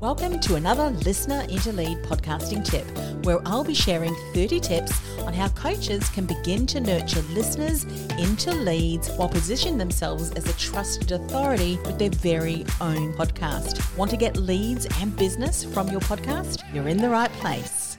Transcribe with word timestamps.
Welcome 0.00 0.38
to 0.38 0.54
another 0.54 0.90
Listener 0.90 1.40
into 1.48 1.72
Lead 1.72 1.98
podcasting 2.04 2.64
tip, 2.64 2.86
where 3.24 3.40
I'll 3.44 3.64
be 3.64 3.74
sharing 3.74 4.14
30 4.32 4.60
tips 4.60 4.92
on 5.22 5.32
how 5.32 5.48
coaches 5.48 6.08
can 6.10 6.24
begin 6.24 6.66
to 6.68 6.78
nurture 6.78 7.22
listeners 7.32 7.82
into 8.16 8.52
leads 8.52 9.10
while 9.16 9.28
positioning 9.28 9.76
themselves 9.76 10.30
as 10.36 10.48
a 10.48 10.52
trusted 10.56 11.10
authority 11.10 11.80
with 11.84 11.98
their 11.98 12.10
very 12.10 12.64
own 12.80 13.12
podcast. 13.14 13.96
Want 13.96 14.12
to 14.12 14.16
get 14.16 14.36
leads 14.36 14.86
and 15.00 15.16
business 15.16 15.64
from 15.64 15.88
your 15.88 16.00
podcast? 16.02 16.62
You're 16.72 16.86
in 16.86 16.98
the 16.98 17.10
right 17.10 17.32
place. 17.32 17.98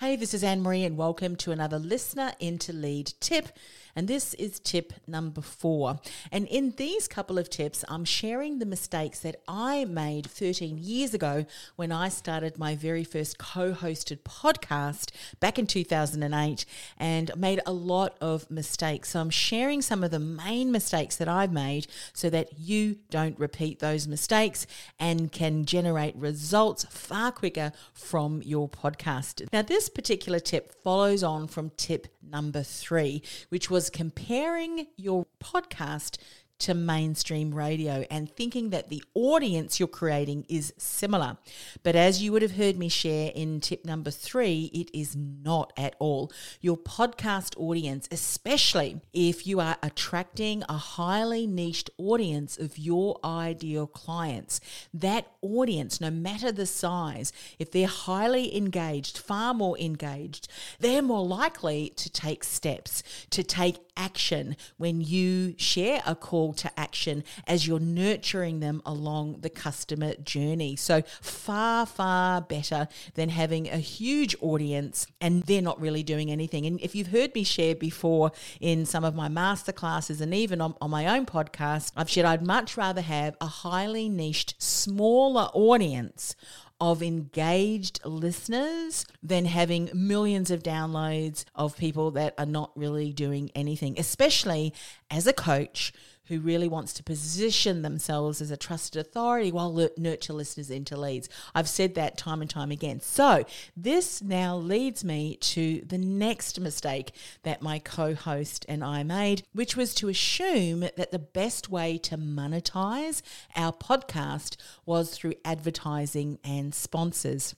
Hey, 0.00 0.16
this 0.16 0.32
is 0.32 0.42
Annemarie, 0.42 0.86
and 0.86 0.96
welcome 0.96 1.36
to 1.36 1.52
another 1.52 1.78
Listener 1.78 2.32
into 2.40 2.72
Lead 2.72 3.12
tip. 3.20 3.48
And 3.96 4.06
this 4.06 4.34
is 4.34 4.60
tip 4.60 4.92
number 5.06 5.40
four. 5.40 5.98
And 6.30 6.46
in 6.48 6.74
these 6.76 7.08
couple 7.08 7.38
of 7.38 7.48
tips, 7.48 7.82
I'm 7.88 8.04
sharing 8.04 8.58
the 8.58 8.66
mistakes 8.66 9.20
that 9.20 9.36
I 9.48 9.86
made 9.86 10.26
13 10.26 10.76
years 10.76 11.14
ago 11.14 11.46
when 11.76 11.90
I 11.90 12.10
started 12.10 12.58
my 12.58 12.76
very 12.76 13.04
first 13.04 13.38
co 13.38 13.72
hosted 13.72 14.18
podcast 14.18 15.12
back 15.40 15.58
in 15.58 15.66
2008 15.66 16.66
and 16.98 17.30
made 17.36 17.60
a 17.64 17.72
lot 17.72 18.16
of 18.20 18.50
mistakes. 18.50 19.10
So 19.10 19.20
I'm 19.20 19.30
sharing 19.30 19.80
some 19.80 20.04
of 20.04 20.10
the 20.10 20.18
main 20.18 20.70
mistakes 20.70 21.16
that 21.16 21.28
I've 21.28 21.52
made 21.52 21.86
so 22.12 22.28
that 22.28 22.58
you 22.58 22.98
don't 23.08 23.38
repeat 23.38 23.78
those 23.78 24.06
mistakes 24.06 24.66
and 25.00 25.32
can 25.32 25.64
generate 25.64 26.14
results 26.16 26.84
far 26.90 27.32
quicker 27.32 27.72
from 27.94 28.42
your 28.42 28.68
podcast. 28.68 29.46
Now, 29.54 29.62
this 29.62 29.88
particular 29.88 30.38
tip 30.38 30.82
follows 30.82 31.22
on 31.22 31.46
from 31.48 31.70
tip 31.78 32.08
number 32.22 32.62
three, 32.62 33.22
which 33.48 33.70
was 33.70 33.85
comparing 33.90 34.86
your 34.96 35.26
podcast 35.42 36.18
to 36.58 36.74
mainstream 36.74 37.54
radio 37.54 38.04
and 38.10 38.30
thinking 38.30 38.70
that 38.70 38.88
the 38.88 39.02
audience 39.14 39.78
you're 39.78 39.86
creating 39.86 40.46
is 40.48 40.72
similar. 40.78 41.36
But 41.82 41.96
as 41.96 42.22
you 42.22 42.32
would 42.32 42.42
have 42.42 42.56
heard 42.56 42.76
me 42.76 42.88
share 42.88 43.30
in 43.34 43.60
tip 43.60 43.84
number 43.84 44.10
three, 44.10 44.70
it 44.72 44.90
is 44.98 45.14
not 45.16 45.72
at 45.76 45.94
all. 45.98 46.32
Your 46.60 46.76
podcast 46.76 47.56
audience, 47.58 48.08
especially 48.10 49.00
if 49.12 49.46
you 49.46 49.60
are 49.60 49.76
attracting 49.82 50.62
a 50.68 50.74
highly 50.74 51.46
niched 51.46 51.90
audience 51.98 52.56
of 52.58 52.78
your 52.78 53.18
ideal 53.24 53.86
clients, 53.86 54.60
that 54.94 55.26
audience, 55.42 56.00
no 56.00 56.10
matter 56.10 56.50
the 56.50 56.66
size, 56.66 57.32
if 57.58 57.70
they're 57.70 57.86
highly 57.86 58.56
engaged, 58.56 59.18
far 59.18 59.52
more 59.52 59.78
engaged, 59.78 60.48
they're 60.80 61.02
more 61.02 61.24
likely 61.24 61.90
to 61.96 62.10
take 62.10 62.44
steps, 62.44 63.02
to 63.30 63.42
take 63.42 63.76
action 63.96 64.56
when 64.76 65.00
you 65.00 65.54
share 65.56 66.02
a 66.06 66.14
call 66.14 66.45
to 66.54 66.70
action 66.78 67.24
as 67.46 67.66
you're 67.66 67.80
nurturing 67.80 68.60
them 68.60 68.82
along 68.84 69.40
the 69.40 69.50
customer 69.50 70.14
journey. 70.16 70.76
So, 70.76 71.02
far, 71.20 71.86
far 71.86 72.40
better 72.40 72.88
than 73.14 73.28
having 73.28 73.68
a 73.68 73.78
huge 73.78 74.36
audience 74.40 75.06
and 75.20 75.42
they're 75.44 75.62
not 75.62 75.80
really 75.80 76.02
doing 76.02 76.30
anything. 76.30 76.66
And 76.66 76.80
if 76.80 76.94
you've 76.94 77.08
heard 77.08 77.34
me 77.34 77.44
share 77.44 77.74
before 77.74 78.32
in 78.60 78.86
some 78.86 79.04
of 79.04 79.14
my 79.14 79.28
masterclasses 79.28 80.20
and 80.20 80.34
even 80.34 80.60
on, 80.60 80.74
on 80.80 80.90
my 80.90 81.06
own 81.06 81.26
podcast, 81.26 81.92
I've 81.96 82.10
shared 82.10 82.26
I'd 82.26 82.46
much 82.46 82.76
rather 82.76 83.00
have 83.00 83.36
a 83.40 83.46
highly 83.46 84.08
niched, 84.08 84.54
smaller 84.58 85.48
audience 85.54 86.34
of 86.80 87.02
engaged 87.02 88.04
listeners 88.04 89.06
than 89.22 89.46
having 89.46 89.88
millions 89.94 90.50
of 90.50 90.62
downloads 90.62 91.44
of 91.54 91.76
people 91.76 92.10
that 92.12 92.34
are 92.36 92.46
not 92.46 92.70
really 92.76 93.12
doing 93.12 93.50
anything, 93.54 93.98
especially 93.98 94.74
as 95.10 95.26
a 95.26 95.32
coach 95.32 95.92
who 96.26 96.40
really 96.40 96.68
wants 96.68 96.92
to 96.94 97.02
position 97.02 97.82
themselves 97.82 98.40
as 98.40 98.50
a 98.50 98.56
trusted 98.56 99.00
authority 99.00 99.52
while 99.52 99.88
nurture 99.96 100.32
listeners 100.32 100.70
into 100.70 100.96
leads. 100.96 101.28
I've 101.54 101.68
said 101.68 101.94
that 101.94 102.16
time 102.16 102.40
and 102.40 102.50
time 102.50 102.70
again. 102.70 103.00
So, 103.00 103.44
this 103.76 104.22
now 104.22 104.56
leads 104.56 105.04
me 105.04 105.36
to 105.36 105.82
the 105.86 105.98
next 105.98 106.60
mistake 106.60 107.12
that 107.42 107.62
my 107.62 107.78
co 107.78 108.14
host 108.14 108.66
and 108.68 108.82
I 108.82 109.02
made, 109.02 109.42
which 109.52 109.76
was 109.76 109.94
to 109.96 110.08
assume 110.08 110.80
that 110.80 111.10
the 111.10 111.18
best 111.18 111.68
way 111.68 111.98
to 111.98 112.16
monetize 112.16 113.22
our 113.54 113.72
podcast 113.72 114.56
was 114.84 115.10
through 115.10 115.34
advertising 115.44 116.38
and 116.44 116.74
sponsors. 116.74 117.54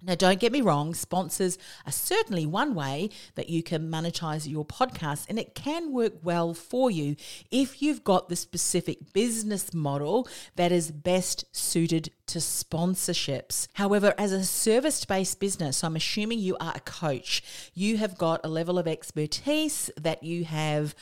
Now, 0.00 0.14
don't 0.14 0.38
get 0.38 0.52
me 0.52 0.60
wrong, 0.60 0.94
sponsors 0.94 1.58
are 1.84 1.90
certainly 1.90 2.46
one 2.46 2.76
way 2.76 3.10
that 3.34 3.48
you 3.48 3.64
can 3.64 3.90
monetize 3.90 4.48
your 4.48 4.64
podcast, 4.64 5.26
and 5.28 5.40
it 5.40 5.56
can 5.56 5.92
work 5.92 6.12
well 6.22 6.54
for 6.54 6.88
you 6.88 7.16
if 7.50 7.82
you've 7.82 8.04
got 8.04 8.28
the 8.28 8.36
specific 8.36 9.12
business 9.12 9.74
model 9.74 10.28
that 10.54 10.70
is 10.70 10.92
best 10.92 11.46
suited 11.50 12.12
to 12.26 12.38
sponsorships. 12.38 13.66
However, 13.74 14.14
as 14.16 14.30
a 14.30 14.44
service 14.44 15.04
based 15.04 15.40
business, 15.40 15.82
I'm 15.82 15.96
assuming 15.96 16.38
you 16.38 16.56
are 16.60 16.74
a 16.76 16.80
coach, 16.80 17.42
you 17.74 17.96
have 17.96 18.16
got 18.16 18.40
a 18.44 18.48
level 18.48 18.78
of 18.78 18.86
expertise 18.86 19.90
that 19.96 20.22
you 20.22 20.44
have 20.44 20.94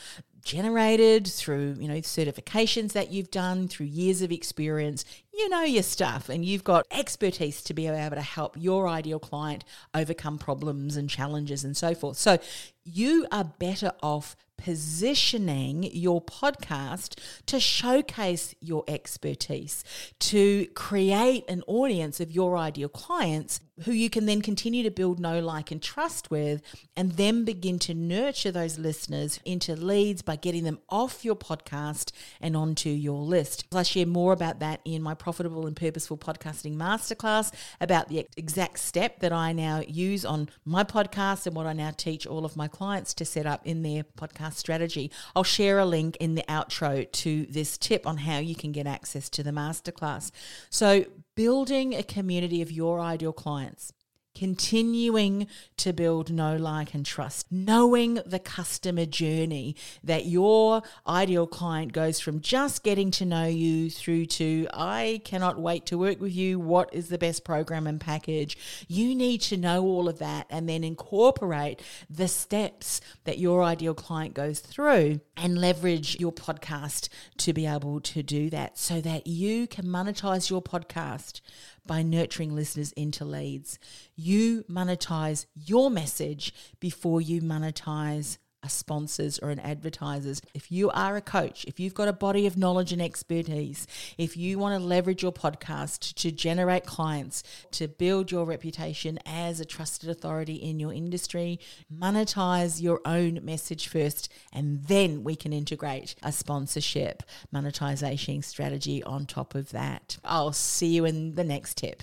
generated 0.46 1.26
through 1.26 1.74
you 1.80 1.88
know 1.88 1.96
certifications 1.96 2.92
that 2.92 3.10
you've 3.10 3.32
done 3.32 3.66
through 3.66 3.86
years 3.86 4.22
of 4.22 4.30
experience 4.30 5.04
you 5.36 5.48
know 5.48 5.62
your 5.62 5.82
stuff 5.82 6.28
and 6.28 6.44
you've 6.44 6.64
got 6.64 6.86
expertise 6.90 7.62
to 7.62 7.74
be 7.74 7.86
able 7.86 8.16
to 8.16 8.22
help 8.22 8.56
your 8.58 8.88
ideal 8.88 9.18
client 9.18 9.64
overcome 9.94 10.38
problems 10.38 10.96
and 10.96 11.10
challenges 11.10 11.62
and 11.64 11.76
so 11.76 11.94
forth 11.94 12.16
so 12.16 12.38
you 12.84 13.26
are 13.30 13.44
better 13.44 13.92
off 14.02 14.36
positioning 14.56 15.82
your 15.92 16.22
podcast 16.22 17.18
to 17.46 17.60
showcase 17.60 18.54
your 18.60 18.84
expertise, 18.88 19.84
to 20.18 20.66
create 20.68 21.44
an 21.48 21.62
audience 21.66 22.20
of 22.20 22.32
your 22.32 22.56
ideal 22.56 22.88
clients 22.88 23.60
who 23.84 23.92
you 23.92 24.08
can 24.08 24.24
then 24.24 24.40
continue 24.40 24.82
to 24.82 24.90
build 24.90 25.20
know, 25.20 25.38
like, 25.38 25.70
and 25.70 25.82
trust 25.82 26.30
with, 26.30 26.62
and 26.96 27.12
then 27.12 27.44
begin 27.44 27.78
to 27.78 27.92
nurture 27.92 28.50
those 28.50 28.78
listeners 28.78 29.38
into 29.44 29.76
leads 29.76 30.22
by 30.22 30.34
getting 30.34 30.64
them 30.64 30.78
off 30.88 31.24
your 31.24 31.36
podcast 31.36 32.10
and 32.40 32.56
onto 32.56 32.88
your 32.88 33.20
list. 33.20 33.66
I 33.74 33.82
share 33.82 34.06
more 34.06 34.32
about 34.32 34.60
that 34.60 34.80
in 34.86 35.02
my 35.02 35.14
Profitable 35.26 35.66
and 35.66 35.74
Purposeful 35.74 36.16
Podcasting 36.16 36.76
Masterclass 36.76 37.52
about 37.80 38.06
the 38.06 38.28
exact 38.36 38.78
step 38.78 39.18
that 39.18 39.32
I 39.32 39.52
now 39.52 39.82
use 39.84 40.24
on 40.24 40.48
my 40.64 40.84
podcast 40.84 41.48
and 41.48 41.56
what 41.56 41.66
I 41.66 41.72
now 41.72 41.90
teach 41.90 42.28
all 42.28 42.44
of 42.44 42.56
my 42.56 42.68
clients 42.68 43.12
to 43.14 43.24
set 43.24 43.44
up 43.44 43.66
in 43.66 43.82
their 43.82 44.04
podcast 44.04 44.52
strategy. 44.52 45.10
I'll 45.34 45.42
share 45.42 45.80
a 45.80 45.84
link 45.84 46.16
in 46.20 46.36
the 46.36 46.44
outro 46.48 47.10
to 47.10 47.44
this 47.46 47.76
tip 47.76 48.06
on 48.06 48.18
how 48.18 48.38
you 48.38 48.54
can 48.54 48.70
get 48.70 48.86
access 48.86 49.28
to 49.30 49.42
the 49.42 49.50
masterclass. 49.50 50.30
So, 50.70 51.06
building 51.34 51.92
a 51.92 52.04
community 52.04 52.62
of 52.62 52.70
your 52.70 53.00
ideal 53.00 53.32
clients 53.32 53.92
continuing 54.36 55.46
to 55.78 55.92
build 55.94 56.30
know, 56.30 56.56
like, 56.56 56.92
and 56.92 57.06
trust, 57.06 57.46
knowing 57.50 58.20
the 58.26 58.38
customer 58.38 59.06
journey 59.06 59.74
that 60.04 60.26
your 60.26 60.82
ideal 61.06 61.46
client 61.46 61.92
goes 61.92 62.20
from 62.20 62.40
just 62.40 62.82
getting 62.82 63.10
to 63.10 63.24
know 63.24 63.46
you 63.46 63.88
through 63.88 64.26
to, 64.26 64.68
I 64.74 65.22
cannot 65.24 65.58
wait 65.58 65.86
to 65.86 65.96
work 65.96 66.20
with 66.20 66.34
you. 66.34 66.60
What 66.60 66.92
is 66.92 67.08
the 67.08 67.16
best 67.16 67.44
program 67.44 67.86
and 67.86 67.98
package? 67.98 68.58
You 68.88 69.14
need 69.14 69.40
to 69.42 69.56
know 69.56 69.82
all 69.82 70.06
of 70.06 70.18
that 70.18 70.46
and 70.50 70.68
then 70.68 70.84
incorporate 70.84 71.80
the 72.10 72.28
steps 72.28 73.00
that 73.24 73.38
your 73.38 73.62
ideal 73.62 73.94
client 73.94 74.34
goes 74.34 74.60
through 74.60 75.20
and 75.36 75.58
leverage 75.58 76.20
your 76.20 76.32
podcast 76.32 77.08
to 77.38 77.54
be 77.54 77.66
able 77.66 78.00
to 78.00 78.22
do 78.22 78.50
that 78.50 78.76
so 78.76 79.00
that 79.00 79.26
you 79.26 79.66
can 79.66 79.86
monetize 79.86 80.50
your 80.50 80.62
podcast 80.62 81.40
by 81.86 82.02
nurturing 82.02 82.54
listeners 82.54 82.92
into 82.92 83.24
leads. 83.24 83.78
You 84.14 84.64
monetize 84.70 85.46
your 85.54 85.90
message 85.90 86.52
before 86.80 87.20
you 87.20 87.40
monetize 87.40 88.38
sponsors 88.68 89.38
or 89.38 89.50
an 89.50 89.60
advertisers. 89.60 90.40
If 90.54 90.70
you 90.70 90.90
are 90.90 91.16
a 91.16 91.20
coach, 91.20 91.64
if 91.66 91.80
you've 91.80 91.94
got 91.94 92.08
a 92.08 92.12
body 92.12 92.46
of 92.46 92.56
knowledge 92.56 92.92
and 92.92 93.02
expertise, 93.02 93.86
if 94.18 94.36
you 94.36 94.58
want 94.58 94.80
to 94.80 94.86
leverage 94.86 95.22
your 95.22 95.32
podcast 95.32 96.14
to 96.14 96.30
generate 96.30 96.86
clients, 96.86 97.42
to 97.72 97.88
build 97.88 98.30
your 98.30 98.44
reputation 98.44 99.18
as 99.26 99.60
a 99.60 99.64
trusted 99.64 100.10
authority 100.10 100.54
in 100.54 100.80
your 100.80 100.92
industry, 100.92 101.60
monetize 101.92 102.80
your 102.80 103.00
own 103.04 103.40
message 103.44 103.88
first, 103.88 104.32
and 104.52 104.84
then 104.84 105.24
we 105.24 105.36
can 105.36 105.52
integrate 105.52 106.14
a 106.22 106.32
sponsorship 106.32 107.22
monetization 107.52 108.42
strategy 108.42 109.02
on 109.02 109.26
top 109.26 109.54
of 109.54 109.70
that. 109.70 110.18
I'll 110.24 110.52
see 110.52 110.88
you 110.88 111.04
in 111.04 111.34
the 111.34 111.44
next 111.44 111.78
tip. 111.78 112.02